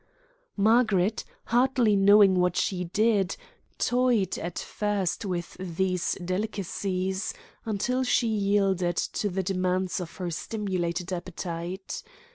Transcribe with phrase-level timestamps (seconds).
[0.57, 3.37] Margaret, hardly knowing what she did,
[3.77, 7.35] toyed at first with these delicacies,
[7.65, 12.01] until she yielded to the demands of her stimulated appetite.